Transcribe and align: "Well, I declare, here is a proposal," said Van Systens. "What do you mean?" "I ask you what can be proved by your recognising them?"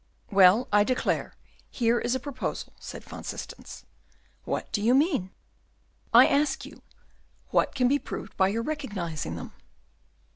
"Well, 0.31 0.67
I 0.73 0.83
declare, 0.83 1.35
here 1.69 1.99
is 1.99 2.15
a 2.15 2.19
proposal," 2.19 2.73
said 2.79 3.03
Van 3.03 3.21
Systens. 3.23 3.85
"What 4.45 4.71
do 4.71 4.81
you 4.81 4.95
mean?" 4.95 5.29
"I 6.11 6.25
ask 6.25 6.65
you 6.65 6.81
what 7.51 7.75
can 7.75 7.87
be 7.87 7.99
proved 7.99 8.35
by 8.35 8.47
your 8.47 8.63
recognising 8.63 9.35
them?" 9.35 9.53